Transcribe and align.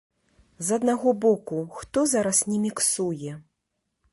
З 0.69 0.77
аднаго 0.79 1.13
боку, 1.25 1.59
хто 1.81 2.05
зараз 2.15 2.43
не 2.53 2.57
міксуе? 2.65 3.35